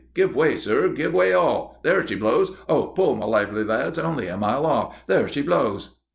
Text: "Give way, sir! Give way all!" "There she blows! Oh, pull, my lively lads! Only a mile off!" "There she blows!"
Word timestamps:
"Give 0.15 0.35
way, 0.35 0.57
sir! 0.57 0.87
Give 0.87 1.13
way 1.13 1.31
all!" 1.31 1.79
"There 1.83 2.07
she 2.07 2.15
blows! 2.15 2.51
Oh, 2.67 2.87
pull, 2.87 3.15
my 3.15 3.27
lively 3.27 3.63
lads! 3.63 3.99
Only 3.99 4.25
a 4.25 4.35
mile 4.35 4.65
off!" 4.65 4.95
"There 5.05 5.27
she 5.27 5.43
blows!" 5.43 5.91